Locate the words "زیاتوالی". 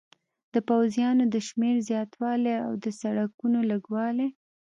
1.89-2.55